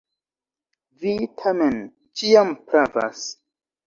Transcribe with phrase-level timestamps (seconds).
[1.03, 1.77] Vi, tamen,
[2.21, 3.27] ĉiam pravas.